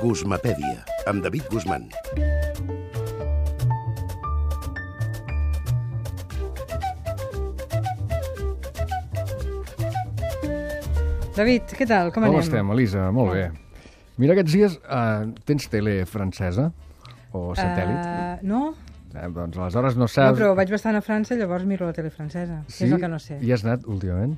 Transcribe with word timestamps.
Guzmapèdia, 0.00 0.84
amb 1.10 1.24
David 1.24 1.48
Guzmán. 1.50 1.88
David, 11.38 11.70
què 11.78 11.86
tal? 11.86 12.10
Com, 12.10 12.24
Com 12.24 12.32
anem? 12.32 12.42
estem, 12.42 12.70
Elisa? 12.74 13.08
Molt 13.14 13.34
bé. 13.36 13.46
Mira, 14.18 14.34
aquests 14.34 14.54
dies 14.54 14.76
uh, 14.82 15.28
tens 15.46 15.68
tele 15.70 16.00
francesa 16.10 16.72
o 17.30 17.52
satèl·lit? 17.54 18.02
Uh, 18.02 18.46
no, 18.48 18.62
Eh, 19.16 19.24
doncs 19.32 19.56
aleshores 19.56 19.94
no 19.96 20.04
no, 20.04 20.08
saps... 20.12 20.36
però 20.36 20.50
vaig 20.54 20.68
bastant 20.68 20.98
a 20.98 21.00
França 21.00 21.32
i 21.34 21.38
llavors 21.40 21.64
miro 21.64 21.86
la 21.88 21.94
tele 21.96 22.10
francesa. 22.12 22.58
Sí? 22.68 22.84
És 22.84 22.92
el 22.92 23.00
que 23.00 23.08
no 23.08 23.16
sé. 23.18 23.38
Hi 23.40 23.54
has 23.54 23.64
anat 23.64 23.86
últimament? 23.88 24.34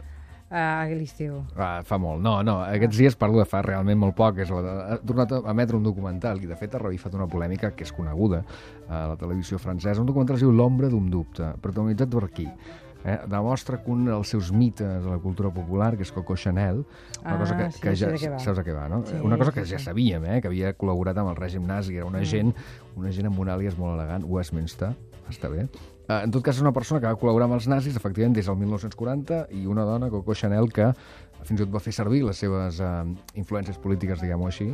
A 0.51 0.85
l'estiu. 0.91 1.45
Ah, 1.57 1.81
fa 1.87 1.97
molt. 2.03 2.21
No, 2.23 2.41
no, 2.43 2.57
aquests 2.65 2.99
dies 2.99 3.15
parlo 3.17 3.39
de 3.39 3.45
fa 3.47 3.61
realment 3.63 3.99
molt 4.03 4.17
poc. 4.19 4.39
És 4.43 4.51
la 4.51 4.61
de, 4.65 4.73
ha 4.95 4.99
tornat 4.99 5.33
a 5.39 5.43
emetre 5.53 5.77
un 5.79 5.85
documental 5.87 6.43
i, 6.43 6.47
de 6.51 6.57
fet, 6.59 6.75
ha 6.75 6.79
revifat 6.83 7.15
una 7.15 7.29
polèmica 7.31 7.71
que 7.71 7.85
és 7.87 7.93
coneguda 7.95 8.43
a 8.89 9.05
la 9.13 9.17
televisió 9.17 9.59
francesa. 9.63 10.01
Un 10.03 10.09
documental 10.11 10.35
es 10.37 10.43
diu 10.43 10.51
L'ombra 10.51 10.89
d'un 10.91 11.07
dubte, 11.11 11.53
protagonitzat 11.63 12.11
per 12.11 12.29
qui? 12.35 12.49
Eh, 13.03 13.15
demostra 13.33 13.79
que 13.81 13.89
un 13.95 14.03
dels 14.05 14.29
seus 14.29 14.51
mites 14.53 15.05
de 15.05 15.09
la 15.09 15.17
cultura 15.23 15.49
popular, 15.55 15.95
que 15.97 16.03
és 16.05 16.11
Coco 16.13 16.35
Chanel, 16.37 16.83
una 17.23 17.31
Ah, 17.33 17.39
cosa 17.39 17.57
que, 17.57 17.71
sí, 17.71 17.81
que 17.81 17.95
sí 17.97 18.05
ja 18.27 18.31
va. 18.35 18.39
saps 18.39 18.59
de 18.59 18.65
què 18.67 18.75
va, 18.77 18.89
no? 18.93 18.99
Sí, 19.07 19.15
una 19.25 19.39
cosa 19.39 19.53
que 19.53 19.65
sí, 19.65 19.71
ja 19.73 19.79
sí. 19.79 19.85
sabíem, 19.87 20.27
eh, 20.27 20.41
que 20.43 20.49
havia 20.49 20.75
col·laborat 20.77 21.17
amb 21.17 21.31
el 21.31 21.37
règim 21.37 21.65
nazi, 21.65 21.97
era 21.97 22.05
Mm. 22.05 22.09
una 22.09 22.25
gent, 22.25 22.53
una 22.97 23.11
gent 23.11 23.27
amb 23.31 23.39
un 23.39 23.49
àlies 23.49 23.79
molt 23.79 23.95
elegant, 23.97 24.25
Westminster, 24.29 24.93
està 25.29 25.51
bé. 25.53 25.67
Eh, 26.11 26.21
en 26.25 26.31
tot 26.35 26.43
cas, 26.43 26.57
és 26.57 26.65
una 26.65 26.73
persona 26.75 27.01
que 27.01 27.11
va 27.11 27.19
col·laborar 27.19 27.47
amb 27.49 27.59
els 27.59 27.69
nazis, 27.71 27.97
efectivament, 27.97 28.35
des 28.37 28.49
del 28.51 28.57
1940, 28.59 29.45
i 29.57 29.67
una 29.71 29.85
dona, 29.87 30.11
Coco 30.11 30.35
Chanel, 30.35 30.71
que 30.73 30.89
fins 31.45 31.61
i 31.61 31.63
tot 31.65 31.75
va 31.75 31.83
fer 31.83 31.95
servir 31.97 32.25
les 32.27 32.41
seves 32.41 32.81
eh, 32.83 32.95
influències 33.41 33.79
polítiques, 33.81 34.21
diguem-ho 34.23 34.49
així, 34.49 34.71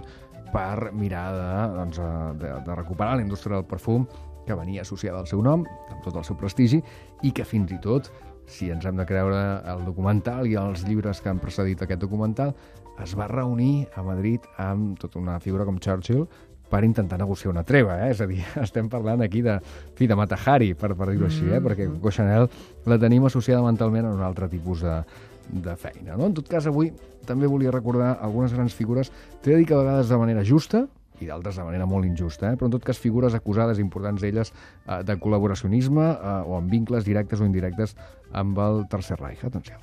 per 0.52 0.92
mirar 0.94 1.26
de, 1.34 1.50
doncs, 1.74 1.98
eh, 1.98 2.14
de, 2.42 2.54
de 2.66 2.78
recuperar 2.78 3.18
la 3.18 3.26
indústria 3.26 3.58
del 3.58 3.68
perfum 3.68 4.06
que 4.46 4.54
venia 4.54 4.86
associada 4.86 5.18
al 5.18 5.26
seu 5.26 5.42
nom, 5.42 5.66
amb 5.90 6.00
tot 6.04 6.16
el 6.16 6.24
seu 6.24 6.38
prestigi, 6.38 6.80
i 7.26 7.32
que 7.34 7.44
fins 7.44 7.72
i 7.74 7.80
tot, 7.82 8.12
si 8.46 8.70
ens 8.70 8.86
hem 8.86 8.96
de 8.96 9.06
creure 9.06 9.40
el 9.72 9.82
documental 9.84 10.46
i 10.46 10.54
els 10.54 10.86
llibres 10.86 11.20
que 11.20 11.32
han 11.32 11.42
precedit 11.42 11.82
aquest 11.82 12.00
documental, 12.00 12.54
es 13.02 13.12
va 13.18 13.26
reunir 13.28 13.88
a 13.94 14.04
Madrid 14.06 14.46
amb 14.62 14.96
tota 15.02 15.18
una 15.20 15.40
figura 15.42 15.66
com 15.68 15.80
Churchill 15.82 16.24
per 16.70 16.82
intentar 16.84 17.18
negociar 17.18 17.52
una 17.52 17.64
treva, 17.66 18.00
eh? 18.06 18.10
és 18.14 18.20
a 18.20 18.26
dir, 18.30 18.42
estem 18.66 18.90
parlant 18.92 19.22
aquí 19.24 19.42
de, 19.44 19.58
fi, 19.98 20.08
de 20.10 20.18
Matahari, 20.18 20.72
per, 20.74 20.94
per 20.98 21.10
dir-ho 21.12 21.28
així, 21.28 21.46
eh? 21.50 21.62
perquè 21.62 21.88
Coco 21.92 22.12
Chanel 22.14 22.48
la 22.86 22.98
tenim 23.02 23.26
associada 23.28 23.62
mentalment 23.66 24.08
a 24.08 24.14
un 24.14 24.22
altre 24.26 24.50
tipus 24.52 24.82
de, 24.84 24.98
de 25.50 25.76
feina. 25.80 26.16
No? 26.16 26.26
En 26.30 26.36
tot 26.36 26.48
cas, 26.50 26.66
avui 26.66 26.92
també 27.26 27.50
volia 27.50 27.74
recordar 27.74 28.16
algunes 28.22 28.54
grans 28.54 28.74
figures, 28.74 29.10
t'he 29.42 29.52
de 29.54 29.62
dir 29.62 29.70
que 29.70 29.74
a 29.74 29.82
vegades 29.82 30.10
de 30.10 30.20
manera 30.20 30.44
justa, 30.46 30.86
i 31.20 31.28
d'altres 31.30 31.56
de 31.56 31.64
manera 31.64 31.86
molt 31.88 32.04
injusta, 32.04 32.50
eh? 32.50 32.58
però 32.60 32.68
en 32.68 32.76
tot 32.76 32.84
cas 32.84 33.00
figures 33.00 33.36
acusades 33.36 33.80
importants 33.80 34.20
d'elles 34.22 34.52
eh, 34.52 35.00
de 35.06 35.18
col·laboracionisme 35.22 36.06
eh, 36.12 36.38
o 36.44 36.60
amb 36.60 36.72
vincles 36.72 37.08
directes 37.08 37.40
o 37.40 37.48
indirectes 37.48 37.96
amb 38.32 38.58
el 38.60 38.84
Tercer 38.92 39.20
Reich. 39.22 39.44
Atenció. 39.48 39.80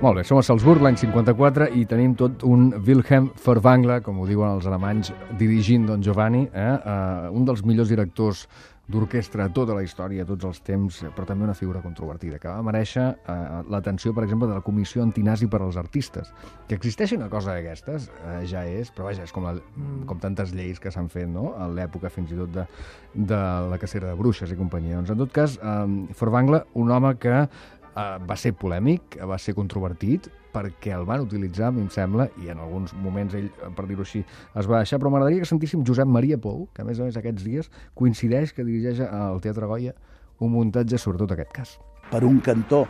Molt 0.00 0.16
bé, 0.16 0.22
som 0.24 0.38
a 0.40 0.42
Salzburg 0.42 0.80
l'any 0.80 0.96
54 0.96 1.66
i 1.76 1.82
tenim 1.84 2.14
tot 2.16 2.40
un 2.48 2.70
Wilhelm 2.86 3.26
Furtwängler, 3.36 3.98
com 4.00 4.22
ho 4.22 4.24
diuen 4.24 4.54
els 4.54 4.64
alemanys, 4.64 5.10
dirigint 5.36 5.84
Don 5.90 6.00
Giovanni, 6.00 6.46
eh? 6.56 6.70
Uh, 6.80 7.26
un 7.36 7.44
dels 7.44 7.60
millors 7.68 7.92
directors 7.92 8.46
d'orquestra 8.90 9.44
de 9.46 9.54
tota 9.54 9.76
la 9.76 9.82
història, 9.84 10.24
tots 10.26 10.46
els 10.48 10.62
temps, 10.64 11.02
però 11.14 11.26
també 11.28 11.44
una 11.44 11.54
figura 11.54 11.82
controvertida, 11.84 12.40
que 12.42 12.48
va 12.48 12.64
mereixer 12.66 13.04
eh, 13.06 13.36
l'atenció, 13.70 14.10
per 14.16 14.24
exemple, 14.24 14.48
de 14.50 14.56
la 14.56 14.64
Comissió 14.66 15.04
Antinazi 15.04 15.46
per 15.46 15.60
als 15.62 15.78
Artistes. 15.78 16.32
Que 16.66 16.74
existeixi 16.74 17.14
una 17.14 17.28
cosa 17.30 17.54
d'aquestes, 17.54 18.08
eh, 18.24 18.40
ja 18.50 18.64
és, 18.66 18.90
però 18.90 19.06
vaja, 19.06 19.28
és 19.28 19.34
com, 19.36 19.46
la, 19.46 19.54
com 20.10 20.18
tantes 20.18 20.50
lleis 20.56 20.82
que 20.82 20.90
s'han 20.90 21.06
fet, 21.12 21.28
no?, 21.30 21.52
a 21.54 21.68
l'època 21.70 22.10
fins 22.10 22.34
i 22.34 22.40
tot 22.40 22.50
de, 22.56 22.66
de 23.14 23.42
la 23.70 23.78
cacera 23.78 24.10
de 24.10 24.18
bruixes 24.18 24.50
i 24.50 24.58
companyia. 24.58 24.98
Doncs, 24.98 25.14
en 25.14 25.22
tot 25.22 25.38
cas, 25.38 25.54
eh, 25.62 26.14
Furtwängler, 26.18 26.64
un 26.82 26.90
home 26.90 27.14
que 27.22 27.44
eh, 27.96 28.18
va 28.26 28.36
ser 28.36 28.52
polèmic, 28.58 29.18
va 29.26 29.38
ser 29.38 29.54
controvertit, 29.58 30.30
perquè 30.50 30.94
el 30.96 31.04
van 31.06 31.22
utilitzar, 31.22 31.68
a 31.68 31.74
mi 31.74 31.84
em 31.84 31.90
sembla, 31.94 32.26
i 32.42 32.50
en 32.50 32.58
alguns 32.58 32.94
moments 32.94 33.36
ell, 33.38 33.50
per 33.76 33.86
dir-ho 33.86 34.02
així, 34.06 34.24
es 34.58 34.70
va 34.70 34.82
deixar, 34.82 34.98
però 34.98 35.12
m'agradaria 35.12 35.44
que 35.44 35.50
sentíssim 35.50 35.84
Josep 35.86 36.10
Maria 36.10 36.40
Pou, 36.42 36.66
que 36.74 36.82
a 36.82 36.88
més 36.88 36.98
a 36.98 37.06
més 37.06 37.18
aquests 37.20 37.46
dies 37.46 37.70
coincideix 37.94 38.54
que 38.56 38.66
dirigeix 38.66 39.04
al 39.06 39.40
Teatre 39.44 39.70
Goya 39.70 39.94
un 40.40 40.54
muntatge 40.56 40.98
sobre 40.98 41.20
tot 41.22 41.36
aquest 41.36 41.54
cas. 41.54 41.78
per 42.10 42.24
un 42.26 42.40
cantó 42.42 42.86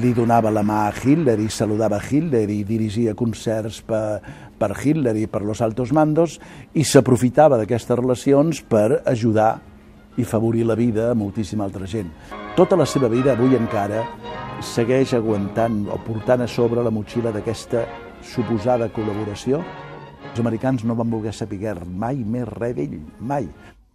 li 0.00 0.12
donava 0.16 0.50
la 0.50 0.64
mà 0.66 0.86
a 0.88 0.92
Hitler 0.96 1.36
i 1.44 1.50
saludava 1.52 2.00
Hitler 2.00 2.46
i 2.50 2.62
dirigia 2.66 3.14
concerts 3.14 3.82
per, 3.86 4.18
per 4.58 4.72
Hitler 4.74 5.14
i 5.20 5.26
per 5.30 5.44
los 5.46 5.60
altos 5.62 5.92
mandos 5.92 6.40
i 6.74 6.82
s'aprofitava 6.82 7.58
d'aquestes 7.60 7.98
relacions 8.00 8.62
per 8.66 9.02
ajudar 9.04 9.60
i 10.16 10.24
favorir 10.24 10.64
la 10.66 10.74
vida 10.74 11.10
a 11.10 11.14
moltíssima 11.14 11.64
altra 11.64 11.86
gent. 11.86 12.10
Tota 12.56 12.76
la 12.76 12.86
seva 12.86 13.08
vida, 13.08 13.32
avui 13.32 13.56
encara, 13.56 14.02
segueix 14.64 15.12
aguantant 15.14 15.84
o 15.92 15.98
portant 16.06 16.42
a 16.42 16.48
sobre 16.48 16.82
la 16.82 16.90
motxilla 16.90 17.32
d'aquesta 17.34 17.84
suposada 18.24 18.88
col·laboració. 18.88 19.60
Els 20.30 20.40
americans 20.40 20.84
no 20.84 20.96
van 20.96 21.10
voler 21.10 21.32
saber 21.32 21.76
mai 21.86 22.16
més 22.24 22.48
res 22.48 22.76
d'ell, 22.76 23.00
mai. 23.20 23.48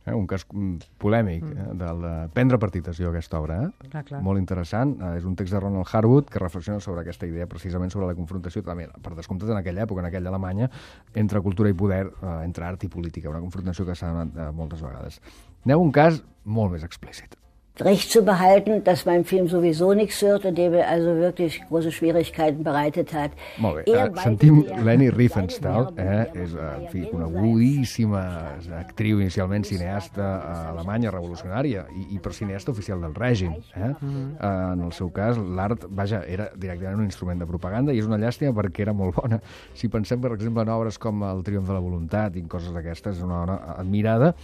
Eh? 0.05 0.13
Un 0.13 0.25
cas 0.27 0.45
mm, 0.49 0.95
polèmic, 1.01 1.43
eh? 1.45 1.67
del 1.77 2.01
de 2.01 2.13
prendre 2.33 2.57
partitació, 2.61 3.11
aquesta 3.11 3.39
obra. 3.41 3.59
Eh? 3.67 3.89
Clar, 3.91 4.03
clar. 4.07 4.21
Molt 4.25 4.41
interessant. 4.41 4.95
Eh, 4.97 5.11
és 5.19 5.27
un 5.29 5.35
text 5.37 5.53
de 5.53 5.61
Ronald 5.61 5.89
Harwood 5.91 6.31
que 6.31 6.41
reflexiona 6.41 6.81
sobre 6.81 7.03
aquesta 7.03 7.29
idea, 7.29 7.47
precisament 7.51 7.93
sobre 7.93 8.09
la 8.09 8.17
confrontació, 8.17 8.63
també, 8.65 8.87
per 9.03 9.13
descomptat 9.17 9.53
en 9.53 9.61
aquella 9.61 9.85
època, 9.85 10.01
en 10.01 10.09
aquella 10.09 10.33
Alemanya, 10.33 10.71
entre 11.13 11.43
cultura 11.45 11.69
i 11.69 11.77
poder, 11.77 12.07
eh, 12.09 12.33
entre 12.47 12.65
art 12.65 12.87
i 12.87 12.89
política, 12.89 13.29
una 13.29 13.43
confrontació 13.43 13.85
que 13.85 13.97
s'ha 13.97 14.09
donat 14.15 14.33
eh, 14.35 14.49
moltes 14.57 14.81
vegades. 14.81 15.21
Aneu 15.67 15.85
un 15.85 15.93
cas 15.93 16.23
molt 16.45 16.73
més 16.73 16.87
explícit. 16.87 17.37
Recht 17.79 18.11
zu 18.11 18.23
behalten, 18.23 18.83
dass 18.83 19.05
beim 19.05 19.23
Film 19.23 19.47
sowieso 19.47 19.93
nichts 19.93 20.21
wird 20.21 20.45
und 20.45 20.57
dem 20.57 20.73
er 20.73 20.89
also 20.89 21.15
wirklich 21.15 21.63
große 21.69 21.91
Schwierigkeiten 21.91 22.63
bereitet 22.63 23.13
hat. 23.13 23.31
Molt 23.57 23.85
bé, 23.85 23.91
eh, 23.91 24.11
sentim 24.21 24.65
Leni 24.83 25.09
Riefenstahl, 25.09 25.93
eh, 25.95 26.27
és, 26.33 26.53
en 26.53 26.89
fi, 26.91 27.05
conegudíssima 27.09 28.57
actriu, 28.77 29.21
inicialment 29.21 29.65
cineasta 29.65 30.27
a 30.41 30.55
Alemanya 30.73 31.11
revolucionària, 31.15 31.85
i, 31.95 32.15
i 32.15 32.19
però 32.19 32.35
cineasta 32.35 32.71
oficial 32.71 33.01
del 33.01 33.15
règim. 33.15 33.55
Eh? 33.73 33.89
Eh, 33.89 34.47
en 34.73 34.83
el 34.83 34.91
seu 34.91 35.09
cas, 35.09 35.39
l'art, 35.39 35.87
vaja, 35.89 36.25
era 36.27 36.49
directament 36.53 36.99
un 36.99 37.07
instrument 37.07 37.39
de 37.39 37.47
propaganda 37.47 37.95
i 37.95 38.03
és 38.03 38.09
una 38.09 38.19
llàstima 38.19 38.51
perquè 38.57 38.83
era 38.83 38.93
molt 38.93 39.15
bona. 39.15 39.39
Si 39.73 39.87
pensem, 39.87 40.19
per 40.21 40.33
exemple, 40.35 40.67
en 40.67 40.75
obres 40.75 40.99
com 40.99 41.23
El 41.23 41.41
triomf 41.47 41.69
de 41.69 41.73
la 41.73 41.79
voluntat 41.79 42.35
i 42.35 42.43
coses 42.51 42.75
d'aquestes, 42.75 43.15
és 43.15 43.23
una 43.23 43.45
dona 43.45 43.57
admirada, 43.77 44.35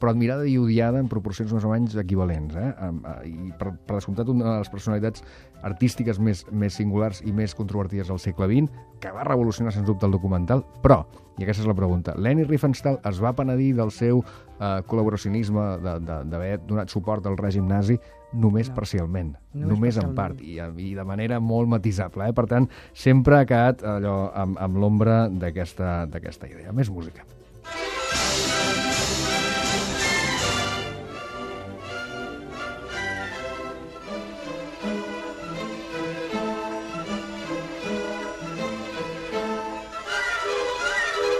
però 0.00 0.12
admirada 0.12 0.46
i 0.48 0.56
odiada 0.60 1.00
en 1.00 1.08
proporcions 1.08 1.52
més 1.56 1.64
o 1.64 1.70
menys 1.72 1.96
equivalents. 2.00 2.56
Eh? 2.56 2.68
Eh, 2.68 3.20
I 3.28 3.52
per, 3.58 3.72
per 3.86 3.98
descomptat, 3.98 4.28
una 4.32 4.50
de 4.50 4.56
les 4.64 4.72
personalitats 4.72 5.24
artístiques 5.66 6.18
més, 6.20 6.44
més 6.52 6.76
singulars 6.76 7.22
i 7.24 7.32
més 7.32 7.54
controvertides 7.56 8.10
del 8.12 8.20
segle 8.22 8.48
XX, 8.50 8.82
que 9.00 9.12
va 9.12 9.24
revolucionar, 9.24 9.72
sens 9.74 9.86
dubte, 9.88 10.06
el 10.06 10.14
documental, 10.14 10.64
però, 10.84 11.02
i 11.36 11.44
aquesta 11.44 11.64
és 11.64 11.68
la 11.68 11.76
pregunta, 11.76 12.14
Leni 12.16 12.44
Riefenstahl 12.44 13.00
es 13.08 13.20
va 13.22 13.34
penedir 13.36 13.72
del 13.76 13.92
seu 13.92 14.22
eh, 14.22 14.82
col·laboracionisme, 14.88 15.66
d'haver 15.84 16.52
donat 16.68 16.92
suport 16.92 17.26
al 17.26 17.36
règim 17.40 17.66
nazi 17.68 17.98
només 18.36 18.68
No. 18.68 18.74
parcialment, 18.74 19.36
Només 19.54 19.70
només 19.70 19.98
en 20.02 20.14
part, 20.14 20.40
i, 20.42 20.58
i 20.58 20.94
de 20.96 21.04
manera 21.04 21.40
molt 21.40 21.70
matisable. 21.72 22.28
Eh? 22.28 22.36
Per 22.36 22.46
tant, 22.50 22.68
sempre 22.92 23.38
ha 23.38 23.48
quedat 23.48 23.84
allò 23.86 24.32
amb, 24.34 24.58
amb 24.60 24.76
l'ombra 24.82 25.26
d'aquesta 25.30 26.08
idea. 26.50 26.72
Més 26.76 26.90
música. 26.90 27.24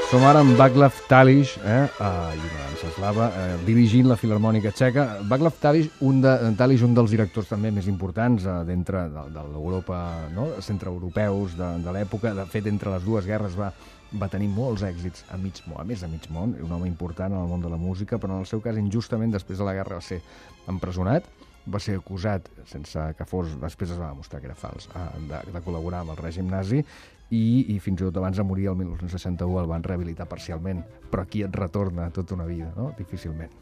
Som 0.06 0.22
ara 0.22 0.38
amb 0.38 0.54
Václav 0.54 0.94
Talish, 1.10 1.56
eh? 1.66 1.88
Uh, 1.98 2.28
i 2.30 2.38
una 2.38 2.60
dansa 2.60 2.86
eslava, 2.92 3.24
eh, 3.26 3.56
dirigint 3.66 4.06
la 4.06 4.14
Filarmònica 4.14 4.70
Txeca. 4.70 5.06
Václav 5.26 5.56
Talish, 5.58 5.88
un, 6.06 6.20
de, 6.22 6.30
Talish, 6.54 6.84
un 6.86 6.94
dels 6.94 7.10
directors 7.10 7.50
també 7.50 7.72
més 7.74 7.88
importants 7.90 8.46
uh, 8.46 8.60
dintre 8.68 9.02
de, 9.10 9.24
de 9.34 9.42
l'Europa, 9.50 9.98
no? 10.30 10.46
centreeuropeus 10.62 11.56
de, 11.58 11.72
de 11.82 11.94
l'època. 11.96 12.36
De 12.38 12.46
fet, 12.52 12.68
entre 12.70 12.94
les 12.94 13.02
dues 13.02 13.26
guerres 13.26 13.58
va, 13.58 13.72
va 14.14 14.30
tenir 14.30 14.46
molts 14.54 14.86
èxits 14.86 15.26
a 15.34 15.40
mig 15.42 15.58
món, 15.66 15.80
a 15.82 15.88
més 15.90 16.06
a 16.06 16.12
mig 16.12 16.30
món, 16.30 16.54
un 16.62 16.78
home 16.78 16.86
important 16.86 17.34
en 17.34 17.42
el 17.42 17.50
món 17.50 17.66
de 17.66 17.74
la 17.74 17.80
música, 17.80 18.22
però 18.22 18.38
en 18.38 18.46
el 18.46 18.46
seu 18.46 18.62
cas, 18.62 18.78
injustament, 18.78 19.34
després 19.34 19.58
de 19.58 19.66
la 19.66 19.74
guerra 19.74 19.98
va 19.98 20.06
ser 20.06 20.22
empresonat 20.70 21.26
va 21.72 21.80
ser 21.82 21.96
acusat, 21.98 22.48
sense 22.70 23.02
que 23.18 23.26
fos, 23.26 23.56
després 23.60 23.90
es 23.90 23.98
va 24.00 24.12
demostrar 24.12 24.40
que 24.40 24.50
era 24.50 24.58
fals, 24.58 24.88
eh, 24.94 25.08
de, 25.30 25.42
de 25.52 25.62
col·laborar 25.64 26.04
amb 26.04 26.14
el 26.14 26.20
règim 26.22 26.48
nazi, 26.50 26.82
i, 27.30 27.42
i 27.74 27.80
fins 27.82 28.00
i 28.00 28.06
tot 28.06 28.20
abans 28.20 28.38
de 28.38 28.44
morir 28.46 28.68
el 28.70 28.78
1961 28.78 29.58
el 29.64 29.68
van 29.70 29.82
rehabilitar 29.82 30.28
parcialment, 30.30 30.84
però 31.10 31.26
aquí 31.26 31.42
et 31.42 31.58
retorna 31.58 32.08
tota 32.14 32.36
una 32.38 32.46
vida, 32.46 32.70
no? 32.76 32.92
Difícilment. 32.98 33.52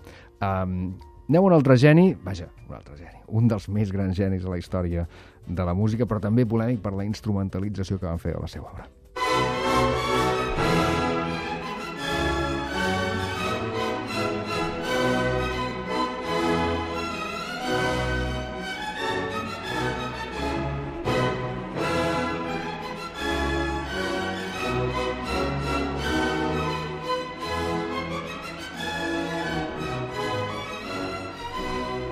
Um, 0.44 0.94
Aneu 1.24 1.46
a 1.46 1.48
un 1.48 1.54
altre 1.56 1.78
geni, 1.80 2.10
vaja, 2.20 2.50
un 2.68 2.74
altre 2.76 2.98
geni, 2.98 3.22
un 3.32 3.48
dels 3.48 3.70
més 3.72 3.88
grans 3.92 4.12
genis 4.12 4.44
de 4.44 4.50
la 4.52 4.58
història 4.60 5.06
de 5.46 5.64
la 5.64 5.72
música, 5.72 6.04
però 6.04 6.20
també 6.20 6.44
polèmic 6.44 6.84
per 6.84 6.92
la 6.92 7.08
instrumentalització 7.08 7.96
que 7.96 8.10
van 8.10 8.20
fer 8.20 8.36
de 8.36 8.44
la 8.44 8.52
seva 8.52 8.68
obra. 8.68 10.43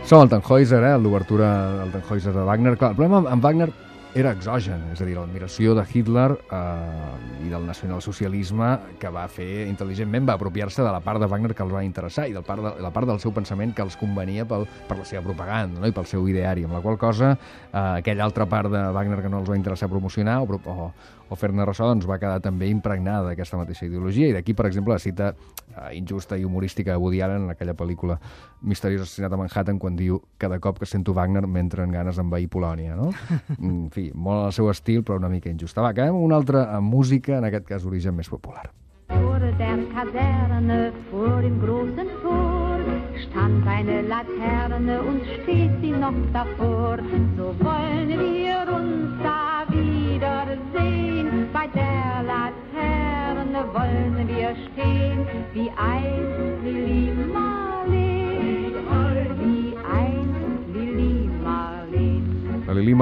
Som 0.05 0.25
el 0.25 0.29
Tannhäuser, 0.29 0.83
eh? 0.83 0.99
l'obertura 0.99 1.49
del 1.79 1.93
Tannhäuser 1.93 2.33
de 2.35 2.45
Wagner. 2.45 2.77
Clar, 2.77 2.91
el 2.91 2.99
problema 2.99 3.23
amb 3.31 3.45
Wagner 3.45 3.71
era 4.15 4.33
exogen, 4.37 4.83
és 4.93 5.01
a 5.01 5.07
dir, 5.09 5.15
l'admiració 5.17 5.73
de 5.77 5.83
Hitler 5.89 6.35
eh, 6.53 7.47
i 7.47 7.49
del 7.49 7.65
nacionalsocialisme 7.65 8.69
que 9.01 9.09
va 9.13 9.25
fer 9.33 9.65
intel·ligentment, 9.71 10.27
va 10.29 10.37
apropiar-se 10.37 10.85
de 10.85 10.93
la 10.93 11.01
part 11.01 11.23
de 11.23 11.29
Wagner 11.33 11.55
que 11.57 11.65
els 11.65 11.73
va 11.73 11.85
interessar 11.87 12.27
i 12.29 12.37
del 12.37 12.45
part 12.45 12.61
de, 12.65 12.75
la 12.85 12.93
part 12.93 13.09
del 13.09 13.23
seu 13.25 13.33
pensament 13.33 13.73
que 13.73 13.85
els 13.85 13.97
convenia 13.97 14.45
pel, 14.49 14.67
per 14.89 14.99
la 15.01 15.09
seva 15.09 15.25
propaganda 15.25 15.81
no? 15.81 15.89
i 15.89 15.97
pel 15.97 16.09
seu 16.11 16.29
ideari, 16.29 16.67
amb 16.69 16.77
la 16.77 16.83
qual 16.85 17.01
cosa 17.01 17.33
eh, 17.33 18.03
aquella 18.03 18.29
altra 18.29 18.45
part 18.51 18.69
de 18.73 18.85
Wagner 18.93 19.23
que 19.25 19.33
no 19.33 19.41
els 19.41 19.49
va 19.49 19.57
interessar 19.57 19.89
promocionar 19.89 20.43
o, 20.45 20.61
o, 20.61 20.93
o 21.33 21.39
fer-ne 21.41 21.65
ressò 21.65 21.89
doncs 21.89 22.05
va 22.09 22.21
quedar 22.21 22.43
també 22.45 22.69
impregnada 22.69 23.31
d'aquesta 23.31 23.61
mateixa 23.61 23.87
ideologia 23.89 24.29
i 24.29 24.37
d'aquí, 24.37 24.53
per 24.53 24.69
exemple, 24.69 24.93
la 24.93 25.01
cita 25.01 25.33
eh, 25.33 25.93
injusta 25.97 26.37
i 26.37 26.45
humorística 26.45 26.93
de 26.93 27.01
Woody 27.01 27.23
Allen 27.25 27.47
en 27.47 27.55
aquella 27.57 27.77
pel·lícula 27.79 28.19
Misteriós 28.63 29.03
assassinat 29.07 29.33
a 29.33 29.41
Manhattan 29.41 29.81
quan 29.83 29.97
diu 29.99 30.21
cada 30.39 30.61
cop 30.63 30.79
que 30.79 30.87
sento 30.87 31.15
Wagner 31.17 31.47
m'entren 31.51 31.91
ganes 31.91 32.21
d'envair 32.21 32.51
Polònia, 32.53 32.95
no? 32.99 33.11
En 33.63 33.89
fi, 33.91 34.02
molt 34.15 34.49
al 34.49 34.55
seu 34.57 34.71
estil, 34.73 35.03
però 35.07 35.19
una 35.21 35.31
mica 35.33 35.51
injusta. 35.51 35.83
Va, 35.85 35.93
acabem 35.95 36.17
una 36.19 36.39
altra 36.41 36.81
música, 36.81 37.39
en 37.39 37.49
aquest 37.49 37.69
cas 37.69 37.85
d'origen 37.85 38.17
més 38.17 38.31
popular. 38.33 38.71
Vor 39.13 39.45
der 39.59 39.79
Kaserne, 39.93 40.93
vor 41.11 41.43
dem 41.43 41.59
großen 41.61 42.09
Tor, 42.23 42.81
stand 43.27 43.67
eine 43.69 44.03
Laterne 44.03 45.03
und 45.03 45.23
steht 45.43 45.73
sie 45.83 45.93
noch 45.93 46.19
davor. 46.33 46.99
So 47.37 47.55
wollen 47.61 48.09
wir 48.09 48.67
uns 48.73 49.23
da 49.23 49.67
wiedersehen, 49.69 51.49
bei 51.53 51.67
der 51.75 52.23
Laterne 52.33 53.61
wollen 53.75 54.29
wir 54.29 54.57
stehen, 54.73 55.27
wie 55.53 55.71
einst 55.77 56.32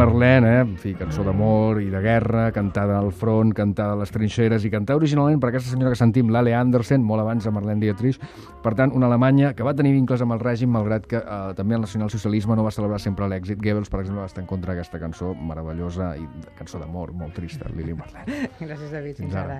Marlene, 0.00 0.48
eh? 0.48 0.60
en 0.64 0.76
fi, 0.80 0.94
cançó 0.96 1.20
d'amor 1.26 1.82
i 1.82 1.90
de 1.92 2.00
guerra, 2.00 2.46
cantada 2.56 2.94
al 2.96 3.10
front, 3.12 3.50
cantada 3.52 3.92
a 3.92 3.98
les 4.00 4.08
trinxeres 4.14 4.64
i 4.64 4.70
cantada 4.72 4.96
originalment 4.96 5.42
per 5.42 5.50
aquesta 5.50 5.74
senyora 5.74 5.92
que 5.92 5.98
sentim, 6.00 6.30
l'Ale 6.32 6.54
Andersen, 6.56 7.02
molt 7.04 7.20
abans 7.20 7.44
de 7.44 7.52
Marlene 7.52 7.82
Dietrich. 7.84 8.16
Per 8.64 8.72
tant, 8.78 8.94
una 8.96 9.10
Alemanya 9.10 9.50
que 9.58 9.66
va 9.66 9.74
tenir 9.76 9.92
vincles 9.92 10.24
amb 10.24 10.32
el 10.32 10.40
règim, 10.40 10.72
malgrat 10.72 11.04
que 11.10 11.20
eh, 11.20 11.52
també 11.58 11.76
el 11.76 11.84
nacionalsocialisme 11.84 12.56
no 12.56 12.64
va 12.64 12.72
celebrar 12.72 12.96
sempre 13.04 13.28
l'èxit. 13.28 13.60
Goebbels, 13.60 13.92
per 13.92 14.00
exemple, 14.00 14.24
va 14.24 14.30
estar 14.32 14.40
en 14.40 14.48
contra 14.48 14.72
d'aquesta 14.72 15.02
cançó 15.02 15.34
meravellosa 15.36 16.14
i 16.16 16.24
cançó 16.56 16.80
d'amor, 16.80 17.12
molt 17.12 17.36
trista, 17.36 17.68
Lili 17.76 17.92
Marlene. 17.98 18.48
Gràcies, 18.64 18.88
David. 18.88 19.20
Fins 19.20 19.26
Fins 19.26 19.36
ara. 19.36 19.44
ara. 19.50 19.58